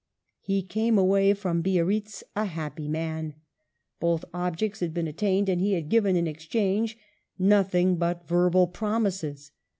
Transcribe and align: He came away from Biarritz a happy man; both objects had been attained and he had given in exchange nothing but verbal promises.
He 0.39 0.63
came 0.63 0.97
away 0.97 1.35
from 1.35 1.61
Biarritz 1.61 2.23
a 2.35 2.45
happy 2.45 2.87
man; 2.87 3.35
both 3.99 4.25
objects 4.33 4.79
had 4.79 4.95
been 4.95 5.07
attained 5.07 5.47
and 5.47 5.61
he 5.61 5.73
had 5.73 5.89
given 5.89 6.15
in 6.15 6.25
exchange 6.25 6.97
nothing 7.37 7.97
but 7.97 8.27
verbal 8.27 8.65
promises. 8.65 9.51